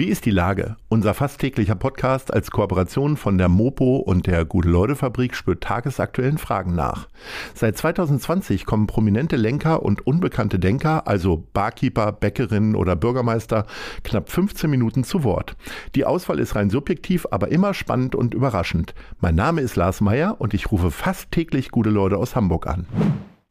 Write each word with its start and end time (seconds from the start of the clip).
Wie 0.00 0.06
ist 0.08 0.24
die 0.24 0.30
Lage? 0.30 0.76
Unser 0.88 1.12
fast 1.12 1.40
täglicher 1.40 1.74
Podcast 1.74 2.32
als 2.32 2.50
Kooperation 2.50 3.18
von 3.18 3.36
der 3.36 3.50
Mopo 3.50 3.98
und 3.98 4.26
der 4.26 4.46
Gute-Leute-Fabrik 4.46 5.34
spürt 5.34 5.62
tagesaktuellen 5.62 6.38
Fragen 6.38 6.74
nach. 6.74 7.06
Seit 7.52 7.76
2020 7.76 8.64
kommen 8.64 8.86
prominente 8.86 9.36
Lenker 9.36 9.82
und 9.82 10.06
unbekannte 10.06 10.58
Denker, 10.58 11.06
also 11.06 11.44
Barkeeper, 11.52 12.12
Bäckerinnen 12.12 12.76
oder 12.76 12.96
Bürgermeister, 12.96 13.66
knapp 14.02 14.30
15 14.30 14.70
Minuten 14.70 15.04
zu 15.04 15.22
Wort. 15.22 15.54
Die 15.94 16.06
Auswahl 16.06 16.38
ist 16.38 16.54
rein 16.54 16.70
subjektiv, 16.70 17.26
aber 17.30 17.48
immer 17.48 17.74
spannend 17.74 18.14
und 18.14 18.32
überraschend. 18.32 18.94
Mein 19.20 19.34
Name 19.34 19.60
ist 19.60 19.76
Lars 19.76 20.00
Meyer 20.00 20.36
und 20.38 20.54
ich 20.54 20.72
rufe 20.72 20.90
fast 20.90 21.30
täglich 21.30 21.70
gute 21.70 21.90
Leute 21.90 22.16
aus 22.16 22.34
Hamburg 22.34 22.66
an. 22.68 22.86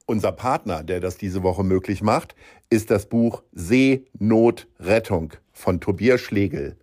Unser 0.10 0.32
Partner, 0.32 0.82
der 0.82 1.02
das 1.02 1.18
diese 1.18 1.44
Woche 1.44 1.64
möglich 1.64 2.02
macht, 2.02 2.34
ist 2.72 2.90
das 2.90 3.06
Buch 3.06 3.44
Seenotrettung 3.52 5.34
von 5.52 5.82
Tobias 5.82 6.20
Schlegel. 6.20 6.78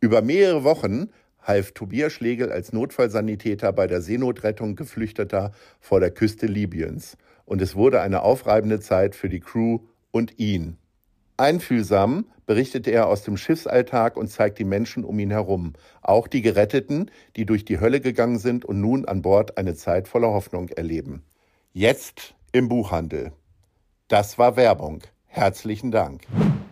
Über 0.00 0.20
mehrere 0.20 0.64
Wochen 0.64 1.08
half 1.40 1.72
Tobias 1.72 2.12
Schlegel 2.12 2.52
als 2.52 2.74
Notfallsanitäter 2.74 3.72
bei 3.72 3.86
der 3.86 4.02
Seenotrettung 4.02 4.76
Geflüchteter 4.76 5.52
vor 5.80 6.00
der 6.00 6.10
Küste 6.10 6.44
Libyens. 6.44 7.16
Und 7.46 7.62
es 7.62 7.74
wurde 7.74 8.02
eine 8.02 8.20
aufreibende 8.20 8.80
Zeit 8.80 9.14
für 9.14 9.30
die 9.30 9.40
Crew 9.40 9.78
und 10.10 10.38
ihn. 10.38 10.76
Einfühlsam 11.38 12.26
berichtete 12.44 12.90
er 12.90 13.06
aus 13.06 13.22
dem 13.22 13.38
Schiffsalltag 13.38 14.18
und 14.18 14.28
zeigt 14.28 14.58
die 14.58 14.64
Menschen 14.64 15.04
um 15.04 15.18
ihn 15.18 15.30
herum, 15.30 15.72
auch 16.02 16.28
die 16.28 16.42
Geretteten, 16.42 17.10
die 17.34 17.46
durch 17.46 17.64
die 17.64 17.80
Hölle 17.80 18.02
gegangen 18.02 18.38
sind 18.38 18.66
und 18.66 18.78
nun 18.78 19.06
an 19.06 19.22
Bord 19.22 19.56
eine 19.56 19.74
Zeit 19.74 20.06
voller 20.06 20.28
Hoffnung 20.28 20.68
erleben. 20.68 21.22
Jetzt 21.72 22.34
im 22.52 22.68
Buchhandel. 22.68 23.32
Das 24.08 24.38
war 24.38 24.56
Werbung. 24.56 25.02
Herzlichen 25.26 25.90
Dank. 25.90 26.22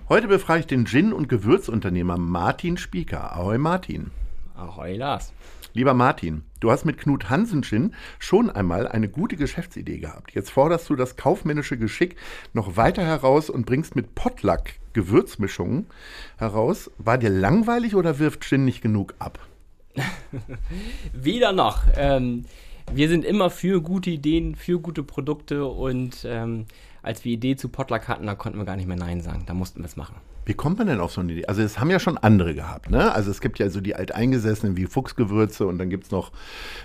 Heute 0.08 0.28
befrage 0.28 0.60
ich 0.60 0.66
den 0.66 0.86
Gin- 0.86 1.12
und 1.12 1.28
Gewürzunternehmer 1.28 2.16
Martin 2.16 2.76
Spieker. 2.76 3.36
Ahoi 3.36 3.58
Martin. 3.58 4.10
Ahoi 4.54 4.96
Lars. 4.96 5.32
Lieber 5.74 5.92
Martin, 5.92 6.42
du 6.60 6.70
hast 6.70 6.86
mit 6.86 6.96
Knut 6.96 7.28
Hansen 7.28 7.62
Gin 7.62 7.94
schon 8.18 8.48
einmal 8.48 8.88
eine 8.88 9.10
gute 9.10 9.36
Geschäftsidee 9.36 9.98
gehabt. 9.98 10.32
Jetzt 10.32 10.50
forderst 10.50 10.88
du 10.88 10.96
das 10.96 11.16
kaufmännische 11.16 11.76
Geschick 11.76 12.16
noch 12.54 12.78
weiter 12.78 13.04
heraus 13.04 13.50
und 13.50 13.66
bringst 13.66 13.94
mit 13.94 14.14
Potluck 14.14 14.62
Gewürzmischungen 14.94 15.86
heraus. 16.38 16.90
War 16.96 17.18
dir 17.18 17.28
langweilig 17.28 17.94
oder 17.94 18.18
wirft 18.18 18.44
Gin 18.44 18.64
nicht 18.64 18.80
genug 18.80 19.14
ab? 19.18 19.38
Weder 21.12 21.52
noch. 21.52 21.82
Ähm, 21.96 22.46
wir 22.92 23.08
sind 23.08 23.24
immer 23.24 23.50
für 23.50 23.80
gute 23.82 24.10
Ideen, 24.10 24.54
für 24.54 24.78
gute 24.78 25.02
Produkte 25.02 25.66
und 25.66 26.24
ähm, 26.24 26.66
als 27.02 27.24
wir 27.24 27.32
Idee 27.32 27.56
zu 27.56 27.68
Potluck 27.68 28.08
hatten, 28.08 28.26
da 28.26 28.34
konnten 28.34 28.58
wir 28.58 28.64
gar 28.64 28.76
nicht 28.76 28.88
mehr 28.88 28.96
Nein 28.96 29.20
sagen. 29.20 29.44
Da 29.46 29.54
mussten 29.54 29.80
wir 29.80 29.86
es 29.86 29.96
machen. 29.96 30.16
Wie 30.44 30.54
kommt 30.54 30.78
man 30.78 30.86
denn 30.86 31.00
auf 31.00 31.12
so 31.12 31.20
eine 31.20 31.32
Idee? 31.32 31.46
Also 31.46 31.62
es 31.62 31.80
haben 31.80 31.90
ja 31.90 31.98
schon 31.98 32.18
andere 32.18 32.54
gehabt, 32.54 32.90
ne? 32.90 33.12
Also 33.12 33.32
es 33.32 33.40
gibt 33.40 33.58
ja 33.58 33.68
so 33.68 33.80
die 33.80 33.96
alteingesessenen 33.96 34.76
wie 34.76 34.86
Fuchsgewürze 34.86 35.66
und 35.66 35.78
dann 35.78 35.90
gibt 35.90 36.04
es 36.04 36.10
noch 36.12 36.30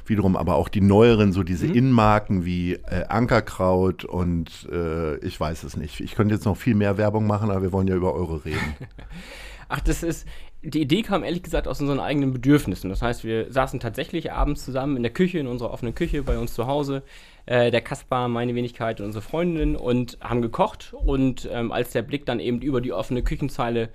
wiederum 0.06 0.36
aber 0.36 0.56
auch 0.56 0.68
die 0.68 0.82
neueren, 0.82 1.32
so 1.32 1.44
diese 1.44 1.68
mhm. 1.68 1.76
Innenmarken 1.76 2.44
wie 2.44 2.74
äh, 2.74 3.06
Ankerkraut 3.08 4.04
und 4.04 4.68
äh, 4.72 5.18
ich 5.18 5.40
weiß 5.40 5.64
es 5.64 5.78
nicht. 5.78 6.00
Ich 6.02 6.16
könnte 6.16 6.34
jetzt 6.34 6.46
noch 6.46 6.58
viel 6.58 6.74
mehr 6.74 6.98
Werbung 6.98 7.28
machen, 7.28 7.52
aber 7.52 7.62
wir 7.62 7.72
wollen 7.72 7.88
ja 7.88 7.96
über 7.96 8.14
eure 8.14 8.46
reden. 8.46 8.76
Ach, 9.70 9.80
das 9.80 10.04
ist, 10.04 10.28
die 10.64 10.82
Idee 10.82 11.02
kam 11.02 11.24
ehrlich 11.24 11.42
gesagt 11.42 11.68
aus 11.68 11.82
unseren 11.82 12.00
eigenen 12.00 12.34
Bedürfnissen. 12.34 12.90
Das 12.90 13.02
heißt, 13.02 13.24
wir 13.24 13.52
saßen 13.52 13.80
tatsächlich 13.80 14.32
abends 14.32 14.64
zusammen 14.64 14.96
in 14.96 15.04
der 15.04 15.12
Küche, 15.12 15.40
in 15.40 15.48
unserer 15.48 15.72
offenen 15.72 15.96
Küche 15.96 16.22
bei 16.22 16.38
uns 16.38 16.54
zu 16.54 16.68
Hause. 16.68 17.02
Äh, 17.48 17.72
der 17.72 17.82
Kaspar, 17.82 18.28
meine 18.28 18.54
Wenigkeit 18.54 19.00
und 19.00 19.08
unsere 19.08 19.24
Freundin 19.24 19.76
und 19.76 20.20
haben 20.22 20.44
gekocht. 20.44 20.94
Und 20.94 21.50
ähm, 21.52 21.72
als 21.72 21.92
der 21.92 22.04
Blick 22.04 22.28
dann 22.28 22.40
eben 22.40 22.62
über 22.62 22.80
die 22.80 22.94
offene 22.94 23.24
Küchenzeile, 23.24 23.90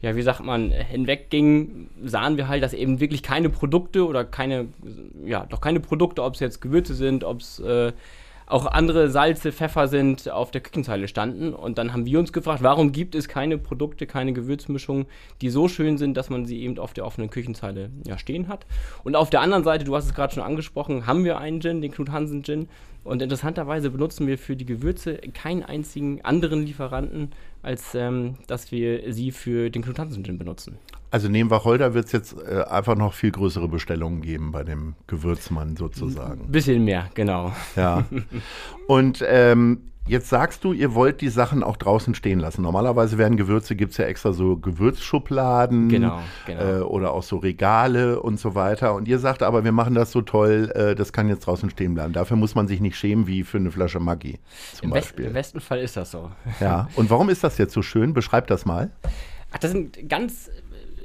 ja, 0.00 0.16
wie 0.16 0.22
sagt 0.22 0.44
man, 0.44 0.72
hinwegging, 0.72 1.88
sahen 2.04 2.36
wir 2.36 2.48
halt, 2.48 2.64
dass 2.64 2.72
eben 2.72 2.98
wirklich 2.98 3.22
keine 3.22 3.48
Produkte 3.48 4.06
oder 4.06 4.24
keine, 4.24 4.68
ja, 5.24 5.46
doch 5.46 5.60
keine 5.60 5.80
Produkte, 5.80 6.24
ob 6.24 6.34
es 6.34 6.40
jetzt 6.40 6.60
Gewürze 6.60 6.94
sind, 6.94 7.22
ob 7.22 7.40
es 7.40 7.60
äh, 7.60 7.92
auch 8.48 8.66
andere 8.66 9.10
Salze, 9.10 9.52
Pfeffer 9.52 9.88
sind 9.88 10.30
auf 10.30 10.50
der 10.50 10.60
Küchenzeile 10.60 11.06
standen. 11.06 11.52
Und 11.52 11.78
dann 11.78 11.92
haben 11.92 12.06
wir 12.06 12.18
uns 12.18 12.32
gefragt, 12.32 12.62
warum 12.62 12.92
gibt 12.92 13.14
es 13.14 13.28
keine 13.28 13.58
Produkte, 13.58 14.06
keine 14.06 14.32
Gewürzmischungen, 14.32 15.06
die 15.40 15.50
so 15.50 15.68
schön 15.68 15.98
sind, 15.98 16.16
dass 16.16 16.30
man 16.30 16.46
sie 16.46 16.62
eben 16.62 16.78
auf 16.78 16.94
der 16.94 17.04
offenen 17.04 17.30
Küchenzeile 17.30 17.90
ja, 18.06 18.18
stehen 18.18 18.48
hat. 18.48 18.66
Und 19.04 19.16
auf 19.16 19.30
der 19.30 19.42
anderen 19.42 19.64
Seite, 19.64 19.84
du 19.84 19.94
hast 19.94 20.06
es 20.06 20.14
gerade 20.14 20.32
schon 20.32 20.42
angesprochen, 20.42 21.06
haben 21.06 21.24
wir 21.24 21.38
einen 21.38 21.60
Gin, 21.60 21.82
den 21.82 21.92
Knut 21.92 22.10
Hansen 22.10 22.42
Gin. 22.42 22.68
Und 23.04 23.22
interessanterweise 23.22 23.90
benutzen 23.90 24.26
wir 24.26 24.38
für 24.38 24.56
die 24.56 24.66
Gewürze 24.66 25.16
keinen 25.34 25.62
einzigen 25.62 26.24
anderen 26.24 26.64
Lieferanten, 26.64 27.30
als 27.62 27.94
ähm, 27.94 28.36
dass 28.46 28.72
wir 28.72 29.12
sie 29.12 29.30
für 29.30 29.70
den 29.70 29.82
Knut 29.82 29.98
Hansen 29.98 30.24
Gin 30.24 30.38
benutzen. 30.38 30.78
Also 31.10 31.28
neben 31.28 31.50
Wacholder 31.50 31.94
wird 31.94 32.06
es 32.06 32.12
jetzt 32.12 32.36
äh, 32.38 32.64
einfach 32.64 32.94
noch 32.94 33.14
viel 33.14 33.30
größere 33.30 33.68
Bestellungen 33.68 34.20
geben 34.20 34.52
bei 34.52 34.62
dem 34.62 34.94
Gewürzmann 35.06 35.76
sozusagen. 35.76 36.42
Ein 36.42 36.52
bisschen 36.52 36.84
mehr, 36.84 37.08
genau. 37.14 37.52
Ja. 37.76 38.04
Und 38.86 39.24
ähm, 39.26 39.88
Jetzt 40.08 40.30
sagst 40.30 40.64
du, 40.64 40.72
ihr 40.72 40.94
wollt 40.94 41.20
die 41.20 41.28
Sachen 41.28 41.62
auch 41.62 41.76
draußen 41.76 42.14
stehen 42.14 42.40
lassen. 42.40 42.62
Normalerweise 42.62 43.18
werden 43.18 43.36
Gewürze, 43.36 43.76
gibt 43.76 43.92
es 43.92 43.98
ja 43.98 44.06
extra 44.06 44.32
so 44.32 44.56
Gewürzschubladen 44.56 45.90
genau, 45.90 46.20
genau. 46.46 46.78
Äh, 46.78 46.80
oder 46.80 47.12
auch 47.12 47.22
so 47.22 47.36
Regale 47.36 48.18
und 48.18 48.40
so 48.40 48.54
weiter. 48.54 48.94
Und 48.94 49.06
ihr 49.06 49.18
sagt 49.18 49.42
aber, 49.42 49.64
wir 49.64 49.72
machen 49.72 49.94
das 49.94 50.10
so 50.10 50.22
toll, 50.22 50.72
äh, 50.74 50.94
das 50.94 51.12
kann 51.12 51.28
jetzt 51.28 51.46
draußen 51.46 51.68
stehen 51.68 51.92
bleiben. 51.92 52.14
Dafür 52.14 52.38
muss 52.38 52.54
man 52.54 52.66
sich 52.68 52.80
nicht 52.80 52.96
schämen 52.96 53.26
wie 53.26 53.44
für 53.44 53.58
eine 53.58 53.70
Flasche 53.70 54.00
Maggi 54.00 54.38
zum 54.72 54.86
Im 54.86 54.90
Beispiel. 54.92 55.26
Best, 55.26 55.28
Im 55.28 55.34
besten 55.34 55.60
Fall 55.60 55.80
ist 55.80 55.98
das 55.98 56.10
so. 56.10 56.30
Ja, 56.58 56.88
und 56.96 57.10
warum 57.10 57.28
ist 57.28 57.44
das 57.44 57.58
jetzt 57.58 57.74
so 57.74 57.82
schön? 57.82 58.14
Beschreib 58.14 58.46
das 58.46 58.64
mal. 58.64 58.90
Ach, 59.50 59.58
das 59.58 59.72
sind 59.72 60.08
ganz 60.08 60.50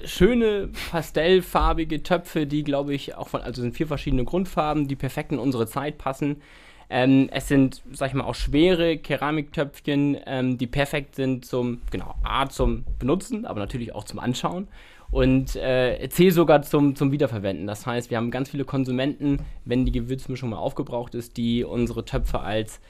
schöne 0.05 0.69
pastellfarbige 0.91 2.03
Töpfe, 2.03 2.45
die 2.45 2.63
glaube 2.63 2.93
ich 2.93 3.15
auch 3.15 3.29
von, 3.29 3.41
also 3.41 3.61
sind 3.61 3.75
vier 3.75 3.87
verschiedene 3.87 4.25
Grundfarben, 4.25 4.87
die 4.87 4.95
perfekt 4.95 5.31
in 5.31 5.39
unsere 5.39 5.67
Zeit 5.67 5.97
passen. 5.97 6.41
Ähm, 6.89 7.29
es 7.31 7.47
sind, 7.47 7.81
sag 7.91 8.09
ich 8.09 8.13
mal, 8.13 8.25
auch 8.25 8.35
schwere 8.35 8.97
Keramiktöpfchen, 8.97 10.17
ähm, 10.25 10.57
die 10.57 10.67
perfekt 10.67 11.15
sind 11.15 11.45
zum, 11.45 11.81
genau, 11.91 12.15
A, 12.23 12.47
zum 12.49 12.83
Benutzen, 12.99 13.45
aber 13.45 13.59
natürlich 13.59 13.95
auch 13.95 14.03
zum 14.03 14.19
Anschauen 14.19 14.67
und 15.13 15.55
äh, 15.55 16.09
C 16.09 16.31
sogar 16.31 16.63
zum, 16.63 16.95
zum 16.95 17.11
Wiederverwenden. 17.11 17.67
Das 17.67 17.85
heißt, 17.85 18.09
wir 18.09 18.17
haben 18.17 18.31
ganz 18.31 18.49
viele 18.49 18.65
Konsumenten, 18.65 19.37
wenn 19.63 19.85
die 19.85 19.91
Gewürzmischung 19.91 20.49
mal 20.49 20.57
aufgebraucht 20.57 21.13
ist, 21.13 21.37
die 21.37 21.63
unsere 21.63 22.03
Töpfe 22.03 22.39
als 22.39 22.81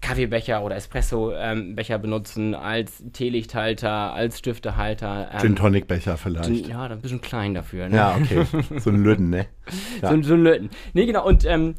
Kaffeebecher 0.00 0.62
oder 0.62 0.76
Espresso-Becher 0.76 1.94
ähm, 1.96 2.02
benutzen, 2.02 2.54
als 2.54 3.02
Teelichthalter, 3.12 4.12
als 4.12 4.38
Stiftehalter. 4.38 5.30
Ähm, 5.32 5.40
Gin 5.40 5.56
Tonic 5.56 5.88
Becher 5.88 6.16
vielleicht. 6.16 6.46
Gin, 6.46 6.68
ja, 6.68 6.84
ein 6.84 7.00
bisschen 7.00 7.20
klein 7.20 7.54
dafür. 7.54 7.88
Ne? 7.88 7.96
Ja, 7.96 8.16
okay. 8.16 8.44
So 8.78 8.90
ein 8.90 9.02
Löten, 9.02 9.30
ne? 9.30 9.46
Ja. 10.02 10.10
So, 10.10 10.22
so, 10.22 10.34
ein 10.34 10.42
Löten. 10.42 10.70
Nee, 10.94 11.04
genau. 11.04 11.26
Und 11.26 11.44
ähm, 11.44 11.74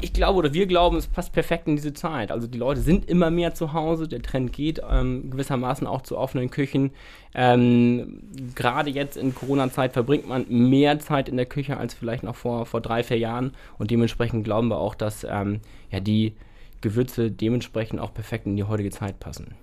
ich 0.00 0.12
glaube 0.12 0.38
oder 0.38 0.54
wir 0.54 0.66
glauben, 0.66 0.96
es 0.96 1.06
passt 1.06 1.32
perfekt 1.32 1.66
in 1.66 1.76
diese 1.76 1.92
Zeit. 1.92 2.30
Also 2.30 2.46
die 2.46 2.58
Leute 2.58 2.80
sind 2.80 3.08
immer 3.08 3.30
mehr 3.30 3.54
zu 3.54 3.72
Hause, 3.72 4.06
der 4.06 4.22
Trend 4.22 4.52
geht 4.52 4.80
ähm, 4.88 5.30
gewissermaßen 5.30 5.86
auch 5.86 6.02
zu 6.02 6.16
offenen 6.16 6.50
Küchen. 6.50 6.92
Ähm, 7.34 8.20
Gerade 8.54 8.90
jetzt 8.90 9.16
in 9.16 9.34
Corona-Zeit 9.34 9.92
verbringt 9.92 10.28
man 10.28 10.46
mehr 10.48 11.00
Zeit 11.00 11.28
in 11.28 11.36
der 11.36 11.46
Küche 11.46 11.76
als 11.76 11.94
vielleicht 11.94 12.22
noch 12.22 12.36
vor, 12.36 12.66
vor 12.66 12.80
drei, 12.80 13.02
vier 13.02 13.18
Jahren 13.18 13.52
und 13.78 13.90
dementsprechend 13.90 14.44
glauben 14.44 14.68
wir 14.68 14.78
auch, 14.78 14.94
dass 14.94 15.26
ähm, 15.28 15.60
ja, 15.90 16.00
die 16.00 16.34
Gewürze 16.84 17.30
dementsprechend 17.30 17.98
auch 17.98 18.12
perfekt 18.12 18.44
in 18.46 18.56
die 18.56 18.64
heutige 18.64 18.90
Zeit 18.90 19.18
passen. 19.18 19.54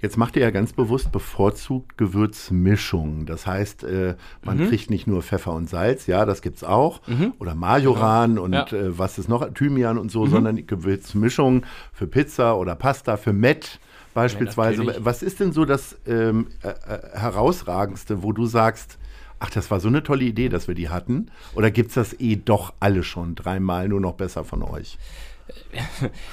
Jetzt 0.00 0.16
macht 0.16 0.36
ihr 0.36 0.42
ja 0.42 0.50
ganz 0.50 0.72
bewusst 0.72 1.12
bevorzugt 1.12 1.98
Gewürzmischungen. 1.98 3.26
Das 3.26 3.46
heißt, 3.46 3.84
äh, 3.84 4.16
man 4.42 4.56
mhm. 4.56 4.68
kriegt 4.68 4.90
nicht 4.90 5.06
nur 5.06 5.22
Pfeffer 5.22 5.52
und 5.52 5.68
Salz, 5.68 6.06
ja, 6.06 6.24
das 6.24 6.40
gibt 6.40 6.56
es 6.56 6.64
auch, 6.64 7.06
mhm. 7.06 7.34
oder 7.38 7.54
Majoran 7.54 8.30
genau. 8.30 8.42
und 8.42 8.52
ja. 8.54 8.66
äh, 8.72 8.98
was 8.98 9.18
ist 9.18 9.28
noch, 9.28 9.52
Thymian 9.52 9.98
und 9.98 10.10
so, 10.10 10.24
mhm. 10.24 10.30
sondern 10.30 10.66
Gewürzmischungen 10.66 11.66
für 11.92 12.06
Pizza 12.06 12.56
oder 12.56 12.74
Pasta, 12.74 13.18
für 13.18 13.34
Met 13.34 13.78
beispielsweise. 14.14 14.82
Ja, 14.82 14.94
was 15.00 15.22
ist 15.22 15.40
denn 15.40 15.52
so 15.52 15.66
das 15.66 15.98
ähm, 16.06 16.46
äh, 16.62 16.68
äh, 16.68 17.18
herausragendste, 17.18 18.22
wo 18.22 18.32
du 18.32 18.46
sagst, 18.46 18.98
ach, 19.40 19.50
das 19.50 19.70
war 19.70 19.78
so 19.78 19.88
eine 19.88 20.02
tolle 20.02 20.24
Idee, 20.24 20.48
dass 20.48 20.68
wir 20.68 20.74
die 20.74 20.88
hatten? 20.88 21.26
Oder 21.54 21.70
gibt 21.70 21.90
es 21.90 21.94
das 21.94 22.18
eh 22.18 22.36
doch 22.36 22.72
alle 22.80 23.02
schon 23.02 23.34
dreimal 23.34 23.88
nur 23.88 24.00
noch 24.00 24.14
besser 24.14 24.44
von 24.44 24.62
euch? 24.62 24.96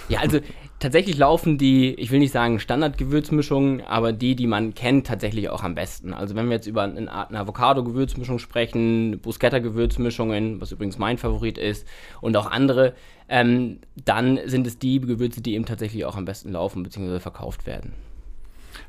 Ja, 0.10 0.20
also 0.20 0.40
tatsächlich 0.80 1.18
laufen 1.18 1.58
die, 1.58 1.94
ich 1.96 2.12
will 2.12 2.20
nicht 2.20 2.32
sagen 2.32 2.60
Standard-Gewürzmischungen, 2.60 3.82
aber 3.82 4.14
die, 4.14 4.36
die 4.36 4.48
man 4.48 4.74
kennt, 4.74 5.08
tatsächlich 5.08 5.50
auch 5.50 5.64
am 5.64 5.76
besten. 5.76 6.14
Also 6.14 6.36
wenn 6.36 6.48
wir 6.48 6.56
jetzt 6.56 6.68
über 6.68 6.84
eine 6.84 7.12
Art 7.12 7.34
Avocado-Gewürzmischung 7.34 8.40
sprechen, 8.40 9.20
Bruschetta-Gewürzmischungen, 9.20 10.62
was 10.62 10.72
übrigens 10.72 10.98
mein 10.98 11.18
Favorit 11.18 11.58
ist, 11.58 11.88
und 12.22 12.36
auch 12.38 12.50
andere, 12.50 12.94
ähm, 13.28 13.80
dann 14.06 14.40
sind 14.46 14.66
es 14.68 14.80
die 14.80 15.00
Gewürze, 15.00 15.42
die 15.42 15.54
eben 15.54 15.66
tatsächlich 15.66 16.06
auch 16.06 16.16
am 16.16 16.26
besten 16.26 16.52
laufen 16.52 16.84
bzw. 16.84 17.20
verkauft 17.20 17.68
werden. 17.68 17.94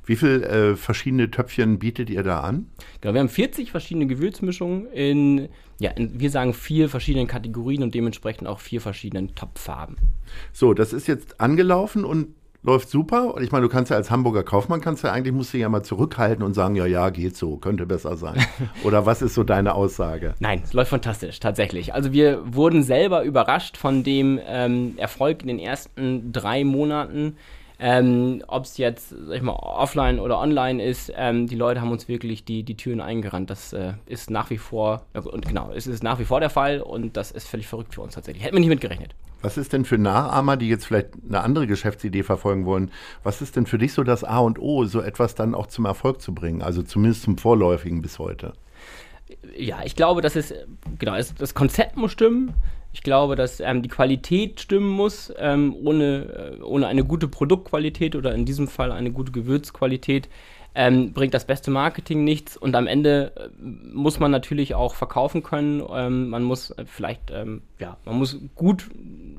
Wie 0.04 0.16
viele 0.16 0.44
äh, 0.44 0.76
verschiedene 0.76 1.30
Töpfchen 1.30 1.78
bietet 1.78 2.10
ihr 2.10 2.22
da 2.22 2.40
an? 2.40 2.66
Genau, 3.00 3.14
wir 3.14 3.20
haben 3.20 3.28
40 3.28 3.70
verschiedene 3.70 4.06
Gewürzmischungen 4.06 4.86
in, 4.92 5.48
ja, 5.78 5.90
in, 5.90 6.18
wir 6.20 6.30
sagen 6.30 6.54
vier 6.54 6.88
verschiedenen 6.88 7.26
Kategorien 7.26 7.82
und 7.82 7.94
dementsprechend 7.94 8.48
auch 8.48 8.60
vier 8.60 8.80
verschiedenen 8.80 9.34
Topfarben. 9.34 9.96
So, 10.52 10.74
das 10.74 10.92
ist 10.92 11.06
jetzt 11.06 11.40
angelaufen 11.40 12.04
und 12.04 12.28
läuft 12.62 12.90
super. 12.90 13.34
Und 13.34 13.42
ich 13.42 13.52
meine, 13.52 13.62
du 13.62 13.68
kannst 13.68 13.90
ja 13.90 13.96
als 13.96 14.10
Hamburger 14.10 14.42
Kaufmann, 14.42 14.80
kannst 14.80 15.04
ja 15.04 15.12
eigentlich, 15.12 15.34
musst 15.34 15.54
du 15.54 15.58
ja 15.58 15.68
mal 15.68 15.82
zurückhalten 15.82 16.44
und 16.44 16.54
sagen, 16.54 16.76
ja, 16.76 16.86
ja, 16.86 17.10
geht 17.10 17.36
so, 17.36 17.56
könnte 17.56 17.86
besser 17.86 18.16
sein. 18.16 18.44
Oder 18.84 19.06
was 19.06 19.22
ist 19.22 19.34
so 19.34 19.44
deine 19.44 19.74
Aussage? 19.74 20.34
Nein, 20.40 20.62
es 20.64 20.72
läuft 20.72 20.90
fantastisch, 20.90 21.40
tatsächlich. 21.40 21.94
Also 21.94 22.12
wir 22.12 22.42
wurden 22.54 22.82
selber 22.82 23.22
überrascht 23.22 23.76
von 23.76 24.02
dem 24.02 24.38
ähm, 24.46 24.94
Erfolg 24.96 25.42
in 25.42 25.48
den 25.48 25.58
ersten 25.58 26.32
drei 26.32 26.64
Monaten. 26.64 27.36
Ähm, 27.82 28.44
Ob 28.46 28.64
es 28.64 28.76
jetzt, 28.76 29.08
sag 29.08 29.36
ich 29.36 29.42
mal, 29.42 29.54
offline 29.54 30.20
oder 30.20 30.38
online 30.38 30.84
ist, 30.84 31.10
ähm, 31.16 31.46
die 31.46 31.56
Leute 31.56 31.80
haben 31.80 31.90
uns 31.90 32.08
wirklich 32.08 32.44
die, 32.44 32.62
die 32.62 32.76
Türen 32.76 33.00
eingerannt. 33.00 33.48
Das 33.48 33.72
äh, 33.72 33.94
ist 34.04 34.30
nach 34.30 34.50
wie 34.50 34.58
vor, 34.58 35.06
und 35.14 35.48
genau, 35.48 35.72
es 35.74 35.86
ist 35.86 36.02
nach 36.02 36.18
wie 36.18 36.26
vor 36.26 36.40
der 36.40 36.50
Fall 36.50 36.82
und 36.82 37.16
das 37.16 37.30
ist 37.30 37.48
völlig 37.48 37.66
verrückt 37.66 37.94
für 37.94 38.02
uns 38.02 38.14
tatsächlich. 38.14 38.44
Hätten 38.44 38.54
wir 38.56 38.60
nicht 38.60 38.68
mitgerechnet. 38.68 39.14
Was 39.40 39.56
ist 39.56 39.72
denn 39.72 39.86
für 39.86 39.96
Nachahmer, 39.96 40.58
die 40.58 40.68
jetzt 40.68 40.84
vielleicht 40.84 41.08
eine 41.26 41.40
andere 41.40 41.66
Geschäftsidee 41.66 42.22
verfolgen 42.22 42.66
wollen, 42.66 42.90
was 43.22 43.40
ist 43.40 43.56
denn 43.56 43.64
für 43.64 43.78
dich 43.78 43.94
so 43.94 44.04
das 44.04 44.24
A 44.24 44.40
und 44.40 44.58
O, 44.58 44.84
so 44.84 45.00
etwas 45.00 45.34
dann 45.34 45.54
auch 45.54 45.66
zum 45.66 45.86
Erfolg 45.86 46.20
zu 46.20 46.34
bringen? 46.34 46.60
Also 46.60 46.82
zumindest 46.82 47.22
zum 47.22 47.38
Vorläufigen 47.38 48.02
bis 48.02 48.18
heute. 48.18 48.52
Ja, 49.56 49.78
ich 49.84 49.96
glaube, 49.96 50.20
das 50.20 50.36
ist, 50.36 50.52
genau, 50.98 51.16
das 51.16 51.54
Konzept 51.54 51.96
muss 51.96 52.12
stimmen. 52.12 52.52
Ich 52.92 53.02
glaube, 53.02 53.36
dass 53.36 53.60
ähm, 53.60 53.82
die 53.82 53.88
Qualität 53.88 54.60
stimmen 54.60 54.88
muss. 54.88 55.32
Ähm, 55.38 55.74
ohne, 55.84 56.56
äh, 56.58 56.62
ohne 56.62 56.86
eine 56.86 57.04
gute 57.04 57.28
Produktqualität 57.28 58.16
oder 58.16 58.34
in 58.34 58.44
diesem 58.44 58.68
Fall 58.68 58.92
eine 58.92 59.12
gute 59.12 59.32
Gewürzqualität 59.32 60.28
ähm, 60.74 61.12
bringt 61.12 61.34
das 61.34 61.46
beste 61.46 61.70
Marketing 61.70 62.24
nichts. 62.24 62.56
Und 62.56 62.74
am 62.74 62.86
Ende 62.86 63.32
äh, 63.36 63.48
muss 63.62 64.20
man 64.20 64.30
natürlich 64.30 64.74
auch 64.74 64.94
verkaufen 64.94 65.42
können. 65.42 65.82
Ähm, 65.92 66.28
man 66.28 66.42
muss 66.42 66.70
äh, 66.70 66.84
vielleicht, 66.86 67.30
ähm, 67.30 67.62
ja, 67.78 67.96
man 68.04 68.16
muss 68.16 68.38
gut 68.54 68.88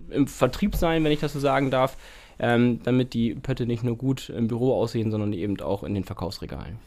im 0.10 0.28
Vertrieb 0.28 0.76
sein, 0.76 1.04
wenn 1.04 1.12
ich 1.12 1.20
das 1.20 1.34
so 1.34 1.40
sagen 1.40 1.72
darf, 1.72 1.98
ähm, 2.40 2.80
damit 2.84 3.14
die 3.14 3.36
Pötte 3.36 3.66
nicht 3.66 3.84
nur 3.84 3.98
gut 3.98 4.30
im 4.30 4.48
Büro 4.48 4.74
aussehen, 4.74 5.12
sondern 5.12 5.34
eben 5.34 5.60
auch 5.62 5.84
in 5.84 5.94
den 5.94 6.04
Verkaufsregalen. 6.04 6.80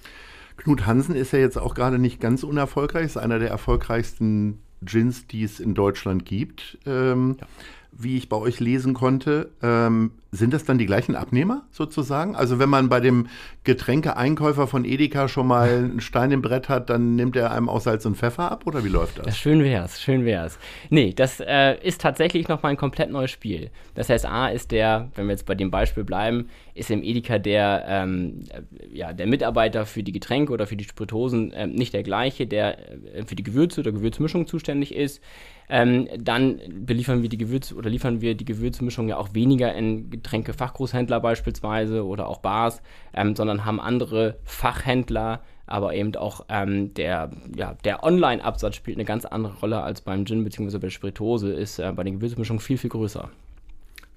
Knut 0.56 0.86
Hansen 0.86 1.16
ist 1.16 1.32
ja 1.32 1.38
jetzt 1.40 1.58
auch 1.58 1.74
gerade 1.74 1.98
nicht 1.98 2.20
ganz 2.20 2.42
unerfolgreich, 2.42 3.04
ist 3.06 3.16
einer 3.16 3.38
der 3.38 3.50
erfolgreichsten 3.50 4.60
Gins, 4.84 5.26
die 5.26 5.42
es 5.42 5.60
in 5.60 5.74
Deutschland 5.74 6.24
gibt. 6.24 6.78
Ähm, 6.86 7.36
ja. 7.40 7.46
Wie 7.92 8.16
ich 8.16 8.28
bei 8.28 8.36
euch 8.36 8.58
lesen 8.58 8.92
konnte, 8.92 9.50
ähm, 9.62 10.10
sind 10.34 10.52
das 10.52 10.64
dann 10.64 10.78
die 10.78 10.86
gleichen 10.86 11.14
Abnehmer 11.14 11.62
sozusagen? 11.70 12.34
Also 12.36 12.58
wenn 12.58 12.68
man 12.68 12.88
bei 12.88 13.00
dem 13.00 13.28
Getränkeeinkäufer 13.64 14.66
von 14.66 14.84
Edeka 14.84 15.28
schon 15.28 15.46
mal 15.46 15.68
einen 15.68 16.00
Stein 16.00 16.30
im 16.32 16.42
Brett 16.42 16.68
hat, 16.68 16.90
dann 16.90 17.14
nimmt 17.14 17.36
er 17.36 17.52
einem 17.52 17.68
auch 17.68 17.80
Salz 17.80 18.04
und 18.04 18.16
Pfeffer 18.16 18.50
ab 18.50 18.66
oder 18.66 18.84
wie 18.84 18.88
läuft 18.88 19.18
das? 19.18 19.26
das 19.26 19.38
schön 19.38 19.62
wär's, 19.62 20.00
schön 20.00 20.24
wär's. 20.24 20.58
Nee, 20.90 21.12
das 21.14 21.40
äh, 21.40 21.76
ist 21.82 22.00
tatsächlich 22.00 22.48
nochmal 22.48 22.72
ein 22.72 22.76
komplett 22.76 23.10
neues 23.10 23.30
Spiel. 23.30 23.70
Das 23.94 24.08
heißt, 24.08 24.26
A 24.26 24.48
ist 24.48 24.72
der, 24.72 25.10
wenn 25.14 25.26
wir 25.26 25.32
jetzt 25.32 25.46
bei 25.46 25.54
dem 25.54 25.70
Beispiel 25.70 26.04
bleiben, 26.04 26.48
ist 26.74 26.90
im 26.90 27.02
Edeka 27.02 27.38
der, 27.38 27.84
ähm, 27.88 28.40
äh, 28.50 28.96
ja, 28.96 29.12
der 29.12 29.26
Mitarbeiter 29.26 29.86
für 29.86 30.02
die 30.02 30.12
Getränke 30.12 30.52
oder 30.52 30.66
für 30.66 30.76
die 30.76 30.84
Spiritosen 30.84 31.52
äh, 31.52 31.66
nicht 31.66 31.94
der 31.94 32.02
gleiche, 32.02 32.46
der 32.46 32.78
äh, 33.14 33.24
für 33.24 33.36
die 33.36 33.44
Gewürze 33.44 33.80
oder 33.80 33.92
Gewürzmischung 33.92 34.46
zuständig 34.46 34.94
ist. 34.94 35.20
Ähm, 35.68 36.08
dann 36.18 36.60
beliefern 36.68 37.22
wir 37.22 37.28
die 37.28 37.38
Gewürz 37.38 37.72
oder 37.72 37.88
liefern 37.88 38.20
wir 38.20 38.34
die 38.34 38.44
Gewürzmischung 38.44 39.08
ja 39.08 39.16
auch 39.16 39.32
weniger 39.32 39.74
in 39.74 40.10
Getränkefachgroßhändler 40.24 41.20
beispielsweise 41.20 42.04
oder 42.04 42.28
auch 42.28 42.38
Bars, 42.38 42.82
ähm, 43.12 43.36
sondern 43.36 43.64
haben 43.64 43.80
andere 43.80 44.38
Fachhändler, 44.44 45.40
aber 45.66 45.94
eben 45.94 46.16
auch 46.16 46.46
ähm, 46.48 46.92
der, 46.94 47.30
ja, 47.54 47.76
der 47.84 48.02
Online-Absatz 48.02 48.74
spielt 48.74 48.96
eine 48.96 49.04
ganz 49.04 49.24
andere 49.24 49.54
Rolle 49.60 49.82
als 49.82 50.00
beim 50.00 50.26
Gin 50.26 50.42
bzw. 50.42 50.72
bei 50.72 50.78
der 50.78 50.90
Spirituose, 50.90 51.52
ist 51.52 51.78
äh, 51.78 51.92
bei 51.94 52.02
den 52.02 52.14
Gewürzmischungen 52.14 52.60
viel, 52.60 52.78
viel 52.78 52.90
größer. 52.90 53.30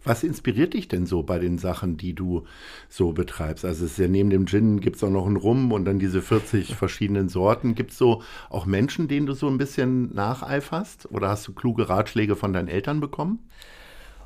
Was 0.03 0.23
inspiriert 0.23 0.73
dich 0.73 0.87
denn 0.87 1.05
so 1.05 1.21
bei 1.23 1.37
den 1.37 1.57
Sachen, 1.57 1.97
die 1.97 2.13
du 2.13 2.45
so 2.87 3.11
betreibst? 3.11 3.65
Also 3.65 3.83
es 3.83 3.91
ist 3.91 3.97
ja 3.97 4.07
neben 4.07 4.29
dem 4.29 4.45
Gin 4.45 4.79
gibt 4.79 4.95
es 4.95 5.03
auch 5.03 5.09
noch 5.09 5.25
einen 5.25 5.35
Rum 5.35 5.73
und 5.73 5.83
dann 5.83 5.99
diese 5.99 6.21
40 6.21 6.75
verschiedenen 6.77 7.27
Sorten. 7.27 7.75
Gibt 7.75 7.91
es 7.91 7.97
so 7.97 8.21
auch 8.49 8.65
Menschen, 8.65 9.09
denen 9.09 9.25
du 9.25 9.33
so 9.33 9.47
ein 9.49 9.57
bisschen 9.57 10.13
nacheiferst? 10.13 11.11
Oder 11.11 11.27
hast 11.29 11.45
du 11.47 11.53
kluge 11.53 11.89
Ratschläge 11.89 12.37
von 12.37 12.53
deinen 12.53 12.69
Eltern 12.69 13.01
bekommen? 13.01 13.39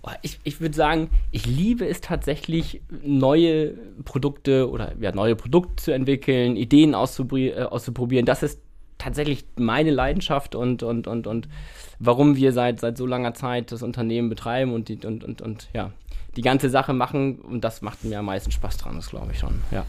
Oh, 0.04 0.10
ich, 0.24 0.40
ich 0.44 0.60
würde 0.60 0.76
sagen, 0.76 1.10
ich 1.30 1.46
liebe 1.46 1.88
es 1.88 2.02
tatsächlich, 2.02 2.82
neue 3.04 3.74
Produkte 4.04 4.70
oder 4.70 4.94
ja, 5.00 5.12
neue 5.12 5.36
Produkte 5.36 5.76
zu 5.84 5.92
entwickeln, 5.92 6.56
Ideen 6.56 6.94
äh, 6.94 6.96
auszuprobieren. 6.96 8.26
Das 8.26 8.42
ist 8.42 8.60
tatsächlich 8.98 9.46
meine 9.56 9.92
Leidenschaft 9.92 10.56
und, 10.56 10.82
und, 10.84 11.08
und, 11.08 11.28
und 11.28 11.48
warum 12.00 12.36
wir 12.36 12.52
seit, 12.52 12.80
seit 12.80 12.98
so 12.98 13.06
langer 13.06 13.34
Zeit 13.34 13.72
das 13.72 13.84
Unternehmen 13.84 14.30
betreiben 14.30 14.74
und, 14.74 14.90
die, 14.90 15.06
und, 15.06 15.24
und, 15.24 15.42
und 15.42 15.70
ja, 15.74 15.92
die 16.36 16.42
ganze 16.42 16.70
Sache 16.70 16.94
machen. 16.94 17.40
Und 17.40 17.64
das 17.64 17.82
macht 17.82 18.04
mir 18.04 18.20
am 18.20 18.26
meisten 18.26 18.52
Spaß 18.52 18.78
dran, 18.78 18.96
das 18.96 19.10
glaube 19.10 19.32
ich 19.34 19.40
schon, 19.40 19.62
ja. 19.72 19.86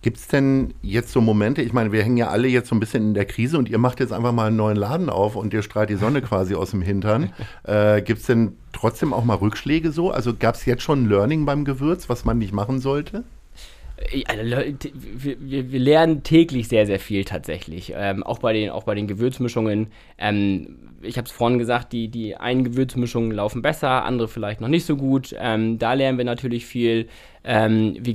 Gibt 0.00 0.18
es 0.18 0.28
denn 0.28 0.74
jetzt 0.80 1.10
so 1.10 1.20
Momente, 1.20 1.60
ich 1.60 1.72
meine, 1.72 1.90
wir 1.90 2.04
hängen 2.04 2.16
ja 2.16 2.28
alle 2.28 2.46
jetzt 2.46 2.68
so 2.68 2.76
ein 2.76 2.80
bisschen 2.80 3.08
in 3.08 3.14
der 3.14 3.24
Krise 3.24 3.58
und 3.58 3.68
ihr 3.68 3.78
macht 3.78 3.98
jetzt 3.98 4.12
einfach 4.12 4.30
mal 4.30 4.46
einen 4.46 4.56
neuen 4.56 4.76
Laden 4.76 5.10
auf 5.10 5.34
und 5.34 5.52
ihr 5.52 5.62
strahlt 5.62 5.90
die 5.90 5.96
Sonne 5.96 6.22
quasi 6.22 6.54
aus 6.54 6.70
dem 6.70 6.82
Hintern. 6.82 7.32
Äh, 7.64 8.02
Gibt 8.02 8.20
es 8.20 8.26
denn 8.26 8.56
trotzdem 8.72 9.12
auch 9.12 9.24
mal 9.24 9.34
Rückschläge 9.34 9.92
so? 9.92 10.10
Also 10.10 10.32
gab 10.34 10.54
es 10.54 10.64
jetzt 10.64 10.82
schon 10.82 11.02
ein 11.02 11.08
Learning 11.08 11.44
beim 11.44 11.64
Gewürz, 11.64 12.08
was 12.08 12.24
man 12.24 12.38
nicht 12.38 12.52
machen 12.52 12.78
sollte? 12.78 13.24
Also, 14.26 14.42
wir, 14.42 15.36
wir, 15.40 15.72
wir, 15.72 15.80
lernen 15.80 16.22
täglich 16.22 16.68
sehr, 16.68 16.86
sehr 16.86 17.00
viel 17.00 17.24
tatsächlich. 17.24 17.92
Ähm, 17.96 18.22
auch, 18.22 18.38
bei 18.38 18.52
den, 18.52 18.70
auch 18.70 18.84
bei 18.84 18.94
den 18.94 19.06
Gewürzmischungen. 19.06 19.88
Ähm, 20.18 20.78
ich 21.02 21.16
habe 21.16 21.26
es 21.26 21.32
vorhin 21.32 21.58
gesagt, 21.58 21.92
die, 21.92 22.08
die 22.08 22.36
einen 22.36 22.64
Gewürzmischungen 22.64 23.32
laufen 23.32 23.62
besser, 23.62 24.04
andere 24.04 24.28
vielleicht 24.28 24.60
noch 24.60 24.68
nicht 24.68 24.84
so 24.84 24.96
gut. 24.96 25.34
Ähm, 25.38 25.78
da 25.78 25.94
lernen 25.94 26.18
wir 26.18 26.24
natürlich 26.24 26.66
viel. 26.66 27.08
Ähm, 27.44 27.96
wir, 28.00 28.14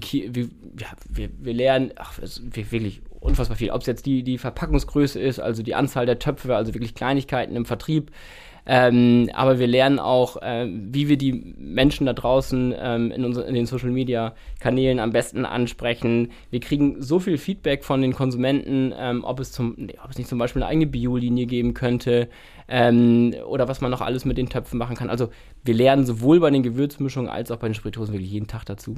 ja, 0.79 0.87
wir 1.09 1.53
lernen 1.53 1.91
ach, 1.97 2.19
wirklich 2.19 3.01
unfassbar 3.23 3.57
viel. 3.57 3.71
Ob 3.71 3.81
es 3.81 3.87
jetzt 3.87 4.05
die, 4.05 4.23
die 4.23 4.37
Verpackungsgröße 4.37 5.19
ist, 5.19 5.39
also 5.39 5.63
die 5.63 5.75
Anzahl 5.75 6.05
der 6.05 6.19
Töpfe, 6.19 6.55
also 6.55 6.73
wirklich 6.73 6.95
Kleinigkeiten 6.95 7.55
im 7.55 7.65
Vertrieb. 7.65 8.11
Ähm, 8.65 9.29
aber 9.33 9.59
wir 9.59 9.67
lernen 9.67 9.99
auch, 9.99 10.41
äh, 10.41 10.67
wie 10.69 11.09
wir 11.09 11.17
die 11.17 11.53
Menschen 11.57 12.05
da 12.05 12.13
draußen 12.13 12.73
ähm, 12.77 13.11
in, 13.11 13.25
unser, 13.25 13.45
in 13.45 13.55
den 13.55 13.65
Social 13.65 13.89
Media 13.89 14.35
Kanälen 14.61 14.99
am 14.99 15.11
besten 15.11 15.45
ansprechen. 15.45 16.31
Wir 16.49 16.61
kriegen 16.61 17.01
so 17.01 17.19
viel 17.19 17.37
Feedback 17.37 17.83
von 17.83 18.01
den 18.01 18.13
Konsumenten, 18.13 18.93
ähm, 18.97 19.25
ob, 19.25 19.41
es 19.41 19.51
zum, 19.51 19.89
ob 20.01 20.11
es 20.11 20.17
nicht 20.17 20.29
zum 20.29 20.39
Beispiel 20.39 20.63
eine 20.63 20.69
eigene 20.69 20.87
Biolinie 20.87 21.45
geben 21.45 21.73
könnte 21.73 22.29
ähm, 22.69 23.33
oder 23.45 23.67
was 23.67 23.81
man 23.81 23.91
noch 23.91 24.01
alles 24.01 24.23
mit 24.23 24.37
den 24.37 24.47
Töpfen 24.47 24.79
machen 24.79 24.95
kann. 24.95 25.09
Also 25.09 25.27
wir 25.65 25.73
lernen 25.73 26.05
sowohl 26.05 26.39
bei 26.39 26.49
den 26.49 26.63
Gewürzmischungen 26.63 27.29
als 27.29 27.51
auch 27.51 27.57
bei 27.57 27.67
den 27.67 27.73
Spirituosen 27.73 28.13
wirklich 28.13 28.31
jeden 28.31 28.47
Tag 28.47 28.63
dazu. 28.65 28.95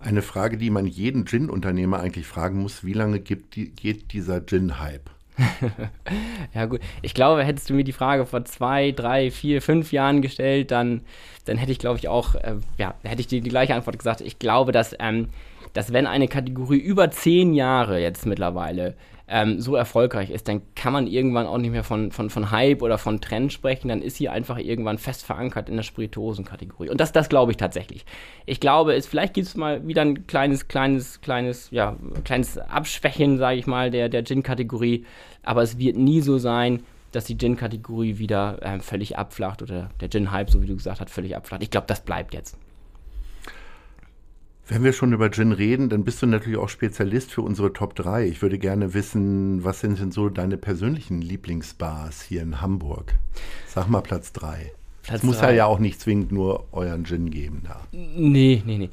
Eine 0.00 0.22
Frage, 0.22 0.58
die 0.58 0.70
man 0.70 0.86
jeden 0.86 1.26
Gin-Unternehmer 1.26 2.00
eigentlich 2.00 2.26
fragen 2.26 2.60
muss, 2.60 2.84
wie 2.84 2.92
lange 2.92 3.20
gibt 3.20 3.54
geht 3.54 4.12
dieser 4.12 4.40
Gin-Hype? 4.40 5.10
ja, 6.54 6.66
gut. 6.66 6.80
Ich 7.02 7.14
glaube, 7.14 7.44
hättest 7.44 7.70
du 7.70 7.74
mir 7.74 7.84
die 7.84 7.92
Frage 7.92 8.26
vor 8.26 8.44
zwei, 8.44 8.92
drei, 8.92 9.30
vier, 9.30 9.62
fünf 9.62 9.92
Jahren 9.92 10.22
gestellt, 10.22 10.70
dann, 10.70 11.02
dann 11.44 11.56
hätte 11.56 11.72
ich, 11.72 11.78
glaube 11.78 11.98
ich, 11.98 12.08
auch, 12.08 12.34
äh, 12.34 12.56
ja, 12.76 12.94
hätte 13.02 13.20
ich 13.20 13.26
dir 13.26 13.40
die 13.40 13.50
gleiche 13.50 13.74
Antwort 13.74 13.98
gesagt. 13.98 14.20
Ich 14.20 14.38
glaube, 14.38 14.72
dass, 14.72 14.94
ähm, 14.98 15.28
dass 15.72 15.92
wenn 15.92 16.06
eine 16.06 16.28
Kategorie 16.28 16.78
über 16.78 17.10
zehn 17.10 17.54
Jahre 17.54 18.00
jetzt 18.00 18.26
mittlerweile 18.26 18.94
ähm, 19.28 19.60
so 19.60 19.76
erfolgreich 19.76 20.30
ist, 20.30 20.48
dann 20.48 20.62
kann 20.74 20.92
man 20.92 21.06
irgendwann 21.06 21.46
auch 21.46 21.58
nicht 21.58 21.70
mehr 21.70 21.84
von, 21.84 22.10
von, 22.10 22.30
von 22.30 22.50
Hype 22.50 22.82
oder 22.82 22.98
von 22.98 23.20
Trend 23.20 23.52
sprechen, 23.52 23.88
dann 23.88 24.02
ist 24.02 24.16
sie 24.16 24.28
einfach 24.28 24.58
irgendwann 24.58 24.98
fest 24.98 25.24
verankert 25.24 25.68
in 25.68 25.76
der 25.76 25.82
Spirituosenkategorie. 25.82 26.88
Und 26.88 27.00
das, 27.00 27.12
das 27.12 27.28
glaube 27.28 27.52
ich 27.52 27.58
tatsächlich. 27.58 28.06
Ich 28.46 28.58
glaube, 28.58 28.94
es, 28.94 29.06
vielleicht 29.06 29.34
gibt 29.34 29.46
es 29.46 29.54
mal 29.54 29.86
wieder 29.86 30.02
ein 30.02 30.26
kleines, 30.26 30.68
kleines, 30.68 31.20
kleines, 31.20 31.70
ja, 31.70 31.96
kleines 32.24 32.58
Abschwächen, 32.58 33.38
sage 33.38 33.58
ich 33.58 33.66
mal, 33.66 33.90
der, 33.90 34.08
der 34.08 34.24
Gin-Kategorie, 34.24 35.04
aber 35.42 35.62
es 35.62 35.78
wird 35.78 35.96
nie 35.96 36.20
so 36.22 36.38
sein, 36.38 36.82
dass 37.12 37.24
die 37.24 37.36
Gin-Kategorie 37.36 38.18
wieder 38.18 38.58
äh, 38.62 38.80
völlig 38.80 39.18
abflacht 39.18 39.62
oder 39.62 39.90
der 40.00 40.10
Gin-Hype, 40.10 40.50
so 40.50 40.62
wie 40.62 40.66
du 40.66 40.76
gesagt 40.76 41.00
hast, 41.00 41.10
völlig 41.10 41.36
abflacht. 41.36 41.62
Ich 41.62 41.70
glaube, 41.70 41.86
das 41.86 42.00
bleibt 42.00 42.34
jetzt. 42.34 42.56
Wenn 44.70 44.84
wir 44.84 44.92
schon 44.92 45.14
über 45.14 45.30
Gin 45.30 45.52
reden, 45.52 45.88
dann 45.88 46.04
bist 46.04 46.20
du 46.20 46.26
natürlich 46.26 46.58
auch 46.58 46.68
Spezialist 46.68 47.32
für 47.32 47.40
unsere 47.40 47.72
Top 47.72 47.94
3. 47.94 48.26
Ich 48.26 48.42
würde 48.42 48.58
gerne 48.58 48.92
wissen, 48.92 49.64
was 49.64 49.80
sind 49.80 49.98
denn 49.98 50.12
so 50.12 50.28
deine 50.28 50.58
persönlichen 50.58 51.22
Lieblingsbars 51.22 52.20
hier 52.20 52.42
in 52.42 52.60
Hamburg? 52.60 53.14
Sag 53.66 53.88
mal 53.88 54.02
Platz 54.02 54.34
3. 54.34 54.70
Es 55.10 55.22
muss 55.22 55.38
drei. 55.38 55.54
ja 55.54 55.64
auch 55.64 55.78
nicht 55.78 55.98
zwingend 56.02 56.32
nur 56.32 56.66
euren 56.70 57.06
Gin 57.06 57.30
geben 57.30 57.62
da. 57.66 57.80
Nee, 57.92 58.62
nee, 58.66 58.76
nee. 58.76 58.90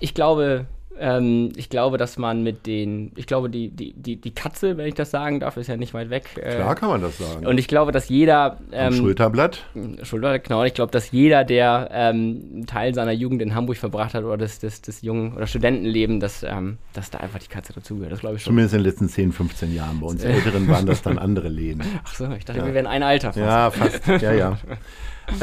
Ich 0.00 0.14
glaube, 0.14 0.66
Ähm, 1.00 1.52
ich 1.56 1.68
glaube, 1.68 1.98
dass 1.98 2.18
man 2.18 2.42
mit 2.42 2.66
den, 2.66 3.12
ich 3.16 3.26
glaube, 3.26 3.50
die, 3.50 3.70
die, 3.70 3.92
die, 3.92 4.16
die 4.16 4.30
Katze, 4.32 4.76
wenn 4.76 4.86
ich 4.86 4.94
das 4.94 5.10
sagen 5.10 5.40
darf, 5.40 5.56
ist 5.56 5.68
ja 5.68 5.76
nicht 5.76 5.94
weit 5.94 6.10
weg. 6.10 6.24
Äh, 6.36 6.56
Klar 6.56 6.74
kann 6.74 6.88
man 6.88 7.00
das 7.00 7.18
sagen. 7.18 7.46
Und 7.46 7.58
ich 7.58 7.68
glaube, 7.68 7.92
dass 7.92 8.08
jeder. 8.08 8.58
Ähm, 8.72 8.92
Schulterblatt. 8.92 9.64
Schulter, 10.02 10.38
genau. 10.38 10.64
Ich 10.64 10.74
glaube, 10.74 10.92
dass 10.92 11.10
jeder, 11.10 11.44
der 11.44 11.88
ähm, 11.92 12.42
einen 12.52 12.66
Teil 12.66 12.94
seiner 12.94 13.12
Jugend 13.12 13.42
in 13.42 13.54
Hamburg 13.54 13.76
verbracht 13.76 14.14
hat 14.14 14.24
oder 14.24 14.36
des, 14.36 14.58
des, 14.58 14.82
des 14.82 15.02
jungen 15.02 15.34
oder 15.34 15.46
Studentenleben, 15.46 16.20
dass, 16.20 16.42
ähm, 16.42 16.78
dass 16.92 17.10
da 17.10 17.18
einfach 17.18 17.38
die 17.38 17.48
Katze 17.48 17.72
dazugehört. 17.72 18.12
Das 18.12 18.20
glaube 18.20 18.36
ich 18.36 18.42
schon. 18.42 18.50
Zumindest 18.50 18.74
in 18.74 18.80
den 18.80 18.86
letzten 18.86 19.08
10, 19.08 19.32
15 19.32 19.74
Jahren. 19.74 20.00
Bei 20.00 20.06
uns 20.06 20.24
Älteren 20.28 20.68
waren 20.68 20.86
das 20.86 21.02
dann 21.02 21.18
andere 21.18 21.48
Läden. 21.48 21.82
Ach 22.04 22.14
so, 22.14 22.30
ich 22.32 22.44
dachte, 22.44 22.64
wir 22.64 22.74
wären 22.74 22.86
ein 22.86 23.02
Alter. 23.02 23.32
fast. 23.32 23.38
Ja, 23.38 23.70
fast. 23.70 24.06
Ja, 24.22 24.32
ja. 24.32 24.58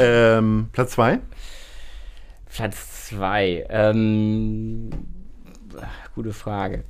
Ähm, 0.00 0.68
Platz 0.72 0.90
zwei? 0.90 1.20
Platz 2.52 3.06
zwei. 3.06 3.64
Ähm, 3.70 4.90
gute 6.14 6.32
Frage. 6.32 6.84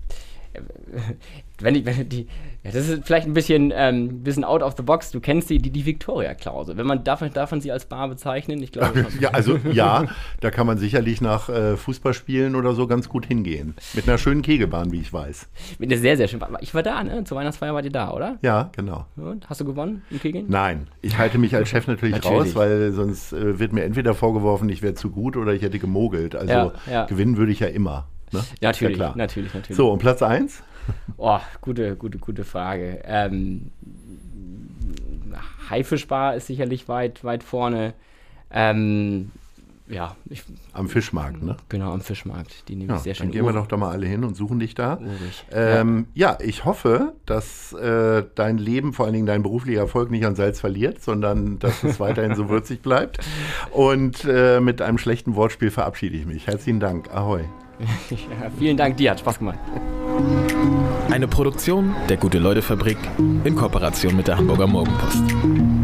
Wenn 1.60 1.74
ich, 1.74 1.86
wenn 1.86 2.08
die, 2.08 2.26
ja, 2.64 2.70
das 2.70 2.88
ist 2.88 3.06
vielleicht 3.06 3.26
ein 3.26 3.32
bisschen, 3.32 3.72
ähm, 3.74 4.22
bisschen 4.22 4.44
out 4.44 4.62
of 4.62 4.74
the 4.76 4.82
box. 4.82 5.10
Du 5.10 5.20
kennst 5.20 5.48
die, 5.48 5.58
die, 5.58 5.70
die 5.70 5.86
Victoria-Klausel. 5.86 6.76
Wenn 6.76 6.86
man 6.86 7.02
darf, 7.04 7.22
darf 7.32 7.50
man 7.50 7.60
sie 7.60 7.72
als 7.72 7.86
Bar 7.86 8.08
bezeichnen? 8.08 8.62
Ich 8.62 8.72
glaube. 8.72 9.06
Ja, 9.20 9.30
also 9.30 9.56
ja, 9.72 10.04
da 10.40 10.50
kann 10.50 10.66
man 10.66 10.76
sicherlich 10.76 11.20
nach 11.20 11.48
äh, 11.48 11.76
Fußballspielen 11.76 12.54
oder 12.54 12.74
so 12.74 12.86
ganz 12.86 13.08
gut 13.08 13.24
hingehen. 13.26 13.74
Mit 13.94 14.06
einer 14.06 14.18
schönen 14.18 14.42
Kegelbahn, 14.42 14.92
wie 14.92 15.00
ich 15.00 15.12
weiß. 15.12 15.48
Mit 15.78 15.90
einer 15.90 16.00
sehr, 16.00 16.16
sehr 16.16 16.28
schön. 16.28 16.40
Ich 16.60 16.74
war 16.74 16.82
da, 16.82 17.02
ne? 17.02 17.24
Zur 17.24 17.38
Weihnachtsfeier 17.38 17.72
war 17.74 17.82
ihr 17.82 17.90
da, 17.90 18.12
oder? 18.12 18.38
Ja, 18.42 18.70
genau. 18.76 19.06
Und? 19.16 19.48
Hast 19.48 19.60
du 19.60 19.64
gewonnen 19.64 20.02
im 20.10 20.20
Kegeln? 20.20 20.46
Nein, 20.48 20.88
ich 21.00 21.16
halte 21.16 21.38
mich 21.38 21.54
als 21.54 21.68
Chef 21.68 21.86
natürlich, 21.86 22.16
Natürlich. 22.16 22.48
raus, 22.48 22.54
weil 22.54 22.92
sonst 22.92 23.32
äh, 23.32 23.58
wird 23.58 23.72
mir 23.72 23.84
entweder 23.84 24.14
vorgeworfen, 24.14 24.68
ich 24.68 24.82
wäre 24.82 24.94
zu 24.94 25.10
gut 25.10 25.36
oder 25.36 25.52
ich 25.54 25.62
hätte 25.62 25.78
gemogelt. 25.78 26.34
Also 26.36 26.52
Ja, 26.52 26.72
ja. 26.90 27.04
gewinnen 27.06 27.36
würde 27.36 27.52
ich 27.52 27.60
ja 27.60 27.68
immer. 27.68 28.08
Ne? 28.36 28.44
Natürlich, 28.60 28.96
ja, 28.98 29.04
klar. 29.04 29.16
natürlich, 29.16 29.54
natürlich. 29.54 29.76
So, 29.76 29.90
und 29.92 29.98
Platz 29.98 30.22
eins? 30.22 30.62
Oh, 31.16 31.40
gute, 31.60 31.96
gute, 31.96 32.18
gute 32.18 32.44
Frage. 32.44 33.00
Ähm, 33.04 33.70
Haifischbar 35.68 36.36
ist 36.36 36.46
sicherlich 36.46 36.88
weit, 36.88 37.24
weit 37.24 37.42
vorne. 37.42 37.94
Ähm, 38.50 39.32
ja, 39.88 40.16
ich, 40.28 40.42
Am 40.72 40.88
Fischmarkt, 40.88 41.42
ne? 41.42 41.56
genau, 41.68 41.92
am 41.92 42.00
Fischmarkt. 42.00 42.68
Die 42.68 42.74
nehme 42.76 42.90
Ja, 42.90 42.96
ich 42.96 43.02
sehr 43.02 43.14
dann 43.14 43.26
schön. 43.26 43.30
gehen 43.32 43.42
wir 43.44 43.48
Ur- 43.54 43.60
doch 43.60 43.66
da 43.68 43.76
mal 43.76 43.90
alle 43.92 44.06
hin 44.06 44.24
und 44.24 44.34
suchen 44.36 44.58
dich 44.58 44.74
da. 44.74 44.98
urig. 44.98 45.44
Ähm, 45.52 46.06
ja. 46.14 46.38
ich 46.40 46.64
hoffe, 46.64 47.14
dass 47.24 47.72
äh, 47.72 48.24
dein 48.34 48.58
Leben, 48.58 48.92
vor 48.92 49.04
allen 49.06 49.14
Dingen 49.14 49.26
dein 49.26 49.42
beruflicher 49.42 49.80
Erfolg 49.80 50.10
nicht 50.10 50.24
an 50.26 50.34
Salz 50.34 50.58
verliert, 50.60 51.02
sondern 51.02 51.58
dass 51.60 51.84
es 51.84 52.00
weiterhin 52.00 52.34
so 52.34 52.48
würzig 52.48 52.80
bleibt. 52.82 53.18
Und 53.72 54.24
äh, 54.24 54.60
mit 54.60 54.82
einem 54.82 54.98
schlechten 54.98 55.34
Wortspiel 55.36 55.70
verabschiede 55.70 56.16
ich 56.16 56.26
mich. 56.26 56.46
Herzlichen 56.48 56.80
Dank. 56.80 57.12
Ahoi. 57.14 57.44
ja, 58.10 58.50
vielen 58.58 58.76
Dank, 58.76 58.96
dir 58.96 59.10
hat 59.10 59.20
Spaß 59.20 59.38
gemacht. 59.38 59.58
Eine 61.10 61.28
Produktion 61.28 61.94
der 62.08 62.16
Gute-Leute-Fabrik 62.16 62.98
in 63.44 63.54
Kooperation 63.54 64.16
mit 64.16 64.28
der 64.28 64.38
Hamburger 64.38 64.66
Morgenpost. 64.66 65.75